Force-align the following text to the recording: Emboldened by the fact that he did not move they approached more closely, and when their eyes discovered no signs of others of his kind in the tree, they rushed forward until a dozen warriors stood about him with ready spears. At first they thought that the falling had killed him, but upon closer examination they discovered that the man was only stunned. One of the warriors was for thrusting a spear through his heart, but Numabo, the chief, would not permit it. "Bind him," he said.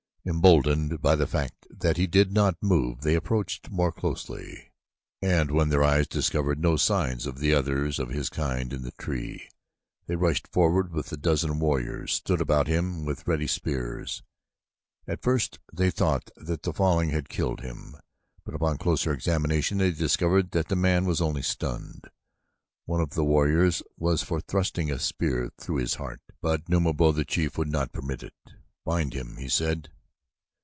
Emboldened 0.23 1.01
by 1.01 1.15
the 1.15 1.25
fact 1.25 1.65
that 1.71 1.97
he 1.97 2.05
did 2.05 2.31
not 2.31 2.55
move 2.61 3.01
they 3.01 3.15
approached 3.15 3.71
more 3.71 3.91
closely, 3.91 4.71
and 5.19 5.49
when 5.49 5.69
their 5.69 5.83
eyes 5.83 6.05
discovered 6.07 6.59
no 6.59 6.75
signs 6.77 7.25
of 7.25 7.41
others 7.43 7.97
of 7.97 8.09
his 8.09 8.29
kind 8.29 8.71
in 8.71 8.83
the 8.83 8.91
tree, 8.99 9.49
they 10.05 10.15
rushed 10.15 10.47
forward 10.49 10.93
until 10.93 11.15
a 11.15 11.17
dozen 11.17 11.57
warriors 11.59 12.13
stood 12.13 12.39
about 12.39 12.67
him 12.67 13.03
with 13.03 13.27
ready 13.27 13.47
spears. 13.47 14.21
At 15.07 15.23
first 15.23 15.57
they 15.73 15.89
thought 15.89 16.29
that 16.35 16.61
the 16.61 16.71
falling 16.73 17.09
had 17.09 17.27
killed 17.27 17.61
him, 17.61 17.95
but 18.45 18.53
upon 18.53 18.77
closer 18.77 19.11
examination 19.11 19.79
they 19.79 19.89
discovered 19.89 20.51
that 20.51 20.67
the 20.67 20.75
man 20.75 21.05
was 21.05 21.19
only 21.19 21.41
stunned. 21.41 22.11
One 22.85 23.01
of 23.01 23.15
the 23.15 23.25
warriors 23.25 23.81
was 23.97 24.21
for 24.21 24.39
thrusting 24.39 24.91
a 24.91 24.99
spear 24.99 25.51
through 25.59 25.77
his 25.77 25.95
heart, 25.95 26.21
but 26.43 26.69
Numabo, 26.69 27.11
the 27.11 27.25
chief, 27.25 27.57
would 27.57 27.69
not 27.71 27.91
permit 27.91 28.21
it. 28.21 28.35
"Bind 28.85 29.15
him," 29.15 29.37
he 29.37 29.49
said. 29.49 29.89